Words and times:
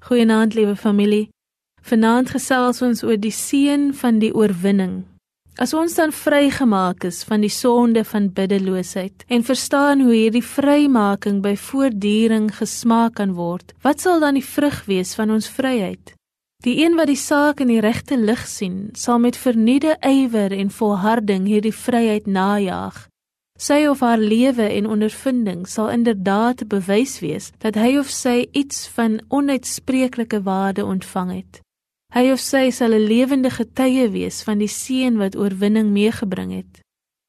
Goeienaand, 0.00 0.54
liewe 0.54 0.76
familie. 0.76 1.28
Vanaand 1.84 2.30
gesels 2.32 2.78
ons 2.82 3.02
oor 3.04 3.18
die 3.20 3.34
seën 3.34 3.90
van 3.94 4.20
die 4.22 4.30
oorwinning. 4.32 5.02
As 5.60 5.74
ons 5.76 5.92
dan 5.98 6.12
vrygemaak 6.14 7.04
is 7.04 7.18
van 7.28 7.44
die 7.44 7.52
sonde 7.52 8.00
van 8.08 8.30
biddeloosheid 8.32 9.26
en 9.28 9.44
verstaan 9.44 10.00
hoe 10.00 10.14
hierdie 10.14 10.44
vrymaking 10.44 11.42
by 11.44 11.52
voortduring 11.56 12.48
gesmaak 12.56 13.18
kan 13.20 13.34
word, 13.36 13.74
wat 13.84 14.00
sal 14.00 14.24
dan 14.24 14.40
die 14.40 14.46
vrug 14.46 14.80
wees 14.88 15.12
van 15.18 15.34
ons 15.36 15.50
vryheid? 15.52 16.14
Die 16.64 16.78
een 16.80 16.96
wat 16.96 17.12
die 17.12 17.20
saak 17.20 17.60
in 17.60 17.68
die 17.68 17.82
regte 17.84 18.16
lig 18.16 18.46
sien, 18.48 18.88
sal 18.96 19.20
met 19.20 19.36
vernuide 19.36 19.98
ywer 20.00 20.56
en 20.56 20.72
volharding 20.72 21.44
hierdie 21.48 21.76
vryheid 21.76 22.24
najag 22.24 23.04
Sy 23.60 23.84
of 23.90 24.00
haar 24.00 24.18
lewe 24.18 24.64
en 24.72 24.86
ondervinding 24.88 25.66
sal 25.68 25.90
inderdaad 25.92 26.62
bewys 26.72 27.18
wees 27.20 27.50
dat 27.60 27.76
hy 27.76 27.98
of 28.00 28.08
sy 28.08 28.46
iets 28.56 28.86
van 28.96 29.18
onuitspreeklike 29.28 30.40
waarde 30.46 30.86
ontvang 30.88 31.32
het. 31.34 31.60
Hy 32.16 32.30
of 32.32 32.40
sy 32.40 32.70
sal 32.72 32.96
'n 32.96 33.04
lewende 33.04 33.50
getuie 33.50 34.08
wees 34.16 34.40
van 34.42 34.64
die 34.64 34.72
seën 34.72 35.20
wat 35.20 35.36
oorwinning 35.36 35.92
meegebring 35.92 36.56
het. 36.56 36.80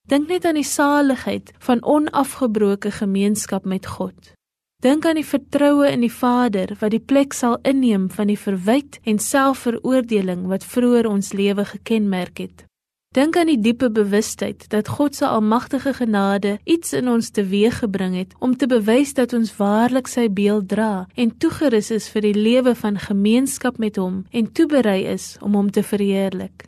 Dink 0.07 0.27
net 0.27 0.45
aan 0.45 0.55
die 0.55 0.63
saligheid 0.63 1.51
van 1.59 1.83
onafgebroke 1.83 2.91
gemeenskap 2.91 3.65
met 3.65 3.85
God. 3.85 4.33
Dink 4.81 5.05
aan 5.05 5.19
die 5.19 5.27
vertroue 5.27 5.91
in 5.91 5.99
die 5.99 6.13
Vader 6.13 6.77
wat 6.79 6.91
die 6.91 7.03
plek 7.03 7.33
sal 7.33 7.59
inneem 7.61 8.09
van 8.09 8.27
die 8.27 8.39
verwyd 8.39 8.99
en 9.03 9.19
selfveroordeling 9.19 10.47
wat 10.47 10.63
vroeër 10.63 11.07
ons 11.07 11.33
lewe 11.33 11.65
gekenmerk 11.65 12.37
het. 12.37 12.70
Dink 13.11 13.35
aan 13.35 13.49
die 13.51 13.59
diepe 13.59 13.89
bewustheid 13.91 14.69
dat 14.71 14.87
God 14.87 15.15
se 15.15 15.27
almagtige 15.27 15.91
genade 15.93 16.59
iets 16.63 16.93
in 16.93 17.09
ons 17.11 17.29
teweeggebring 17.29 18.13
het 18.15 18.35
om 18.39 18.53
te 18.57 18.67
bewys 18.71 19.11
dat 19.13 19.33
ons 19.35 19.49
waarlik 19.57 20.07
sy 20.07 20.29
beeld 20.31 20.69
dra 20.71 21.07
en 21.19 21.33
toegerus 21.37 21.89
is 21.91 22.07
vir 22.13 22.23
die 22.23 22.37
lewe 22.37 22.71
van 22.75 22.99
gemeenskap 23.03 23.81
met 23.83 23.99
hom 23.99 24.21
en 24.31 24.47
toeberei 24.51 25.03
is 25.11 25.35
om 25.41 25.59
hom 25.59 25.71
te 25.75 25.83
verheerlik. 25.83 26.63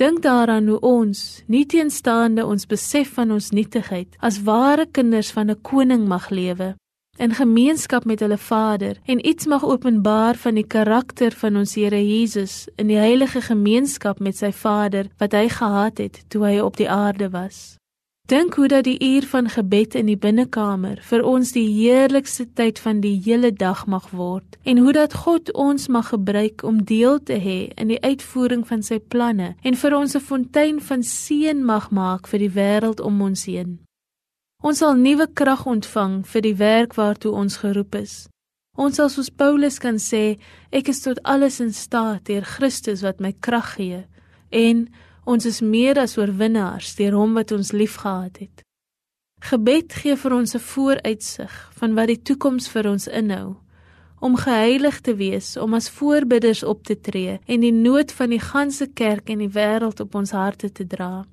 Dink 0.00 0.22
daaraan 0.24 0.72
hoe 0.72 0.80
ons, 0.80 1.44
nie 1.52 1.66
teenstaande 1.68 2.46
ons 2.48 2.64
besef 2.66 3.12
van 3.18 3.36
ons 3.36 3.50
nietigheid, 3.52 4.16
as 4.24 4.40
ware 4.48 4.88
kinders 4.88 5.34
van 5.36 5.50
'n 5.50 5.60
koning 5.60 6.08
mag 6.08 6.30
lewe 6.30 6.72
in 7.16 7.34
gemeenskap 7.34 8.04
met 8.04 8.20
hulle 8.20 8.38
Vader 8.38 8.98
en 9.04 9.26
iets 9.26 9.46
mag 9.46 9.64
openbaar 9.64 10.34
van 10.34 10.54
die 10.54 10.66
karakter 10.66 11.32
van 11.32 11.56
ons 11.56 11.74
Here 11.74 12.00
Jesus 12.06 12.68
in 12.76 12.86
die 12.86 12.98
heilige 12.98 13.40
gemeenskap 13.40 14.18
met 14.18 14.36
sy 14.36 14.52
Vader 14.52 15.08
wat 15.18 15.32
hy 15.32 15.48
gehad 15.48 15.98
het 15.98 16.24
toe 16.28 16.44
hy 16.44 16.58
op 16.60 16.76
die 16.76 16.90
aarde 16.90 17.30
was. 17.30 17.76
Dink 18.24 18.54
hoe 18.54 18.68
dat 18.68 18.84
die 18.84 18.98
uur 19.14 19.26
van 19.28 19.48
gebed 19.48 19.94
in 19.94 20.06
die 20.08 20.16
binnekamer 20.16 21.02
vir 21.04 21.24
ons 21.28 21.50
die 21.52 21.66
heerlikste 21.68 22.46
tyd 22.56 22.78
van 22.80 23.02
die 23.04 23.18
hele 23.24 23.50
dag 23.52 23.82
mag 23.86 24.06
word 24.16 24.56
en 24.64 24.80
hoe 24.80 24.94
dat 24.96 25.12
God 25.26 25.52
ons 25.52 25.90
mag 25.92 26.08
gebruik 26.08 26.64
om 26.64 26.80
deel 26.88 27.20
te 27.20 27.36
hê 27.36 27.58
in 27.76 27.92
die 27.92 28.00
uitvoering 28.00 28.64
van 28.66 28.80
sy 28.82 28.96
planne 28.98 29.50
en 29.60 29.76
vir 29.76 29.96
ons 30.00 30.16
'n 30.16 30.24
fontein 30.24 30.80
van 30.80 31.02
seën 31.02 31.64
mag 31.64 31.90
maak 31.90 32.26
vir 32.26 32.38
die 32.38 32.54
wêreld 32.56 33.00
om 33.00 33.22
ons 33.22 33.44
heen. 33.44 33.84
Ons 34.64 34.78
sal 34.80 34.94
nuwe 34.96 35.26
krag 35.36 35.66
ontvang 35.68 36.22
vir 36.24 36.42
die 36.46 36.54
werk 36.56 36.94
waartoe 36.96 37.34
ons 37.36 37.58
geroep 37.60 37.98
is. 37.98 38.12
Ons 38.80 38.96
sal 38.96 39.10
soos 39.12 39.28
Paulus 39.28 39.76
kan 39.76 39.98
sê, 40.00 40.38
ek 40.72 40.88
is 40.88 41.02
tot 41.04 41.20
alles 41.28 41.58
in 41.60 41.74
staat 41.76 42.24
deur 42.30 42.46
Christus 42.48 43.02
wat 43.04 43.20
my 43.20 43.34
krag 43.44 43.74
gee 43.74 43.98
en 44.56 44.86
ons 45.28 45.44
is 45.44 45.60
meer 45.60 46.00
as 46.00 46.16
oorwinnaars 46.16 46.94
deur 46.96 47.18
hom 47.18 47.36
wat 47.36 47.52
ons 47.52 47.74
liefgehad 47.76 48.40
het. 48.40 48.64
Gebed 49.44 49.92
gee 50.00 50.16
vir 50.16 50.32
ons 50.32 50.56
'n 50.56 50.64
vooruitsig 50.72 51.52
van 51.76 51.94
wat 51.94 52.08
die 52.08 52.22
toekoms 52.22 52.68
vir 52.68 52.88
ons 52.88 53.06
inhou 53.06 53.56
om 54.20 54.36
geheilig 54.36 55.00
te 55.00 55.14
wees, 55.14 55.56
om 55.56 55.74
as 55.74 55.90
voorbidders 55.90 56.64
op 56.64 56.84
te 56.84 56.96
tree 56.96 57.38
en 57.46 57.60
die 57.60 57.72
nood 57.72 58.12
van 58.12 58.30
die 58.30 58.40
ganse 58.40 58.86
kerk 58.86 59.28
en 59.28 59.38
die 59.38 59.52
wêreld 59.52 60.00
op 60.00 60.14
ons 60.14 60.30
harte 60.30 60.72
te 60.72 60.86
dra 60.86 61.26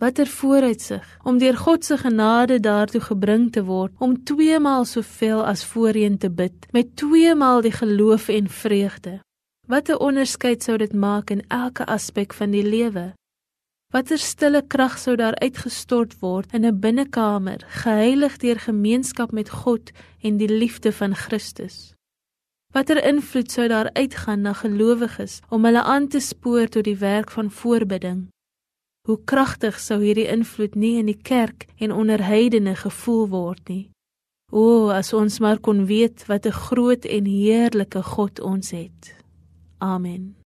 watter 0.00 0.26
vooruitsig 0.26 1.04
om 1.22 1.38
deur 1.38 1.56
God 1.56 1.84
se 1.84 1.96
genade 2.00 2.60
daartoe 2.60 3.00
gebring 3.04 3.50
te 3.52 3.64
word 3.64 3.92
om 3.98 4.14
twee 4.24 4.58
maal 4.58 4.86
soveel 4.88 5.42
as 5.44 5.64
voorheen 5.64 6.16
te 6.18 6.30
bid 6.30 6.68
met 6.72 6.94
twee 6.96 7.34
maal 7.34 7.60
die 7.60 7.72
geloof 7.72 8.28
en 8.28 8.48
vreugde. 8.48 9.18
Watter 9.68 10.00
onderskeid 10.00 10.64
sou 10.64 10.78
dit 10.80 10.94
maak 10.96 11.30
in 11.30 11.44
elke 11.48 11.84
aspek 11.84 12.32
van 12.34 12.56
die 12.56 12.64
lewe? 12.64 13.12
Watter 13.92 14.18
stille 14.18 14.64
krag 14.66 14.96
sou 14.98 15.18
daar 15.20 15.36
uitgestort 15.44 16.16
word 16.24 16.52
in 16.56 16.64
'n 16.64 16.80
binnekamer, 16.80 17.60
geheilig 17.82 18.36
deur 18.36 18.58
gemeenskap 18.58 19.32
met 19.32 19.50
God 19.50 19.90
en 20.22 20.36
die 20.36 20.48
liefde 20.48 20.92
van 20.92 21.14
Christus? 21.14 21.92
Watter 22.72 23.04
invloed 23.04 23.50
sou 23.50 23.68
daar 23.68 23.90
uitgaan 23.92 24.40
na 24.40 24.52
gelowiges 24.52 25.40
om 25.48 25.64
hulle 25.64 25.82
aan 25.82 26.08
te 26.08 26.20
spoor 26.20 26.68
tot 26.68 26.84
die 26.84 26.96
werk 26.96 27.30
van 27.30 27.50
voorbidding? 27.50 28.28
Hoe 29.08 29.18
kragtig 29.24 29.80
sou 29.80 30.00
hierdie 30.02 30.28
invloed 30.28 30.74
nie 30.74 30.98
in 30.98 31.06
die 31.06 31.20
kerk 31.22 31.66
en 31.78 31.92
onder 31.92 32.20
heidene 32.24 32.74
gevoel 32.76 33.28
word 33.28 33.68
nie. 33.68 33.90
O, 34.50 34.90
as 34.90 35.12
ons 35.14 35.38
maar 35.40 35.60
kon 35.62 35.86
weet 35.86 36.26
wat 36.26 36.46
'n 36.46 36.60
groot 36.66 37.04
en 37.04 37.24
heerlike 37.24 38.02
God 38.02 38.40
ons 38.40 38.70
het. 38.70 39.14
Amen. 39.78 40.39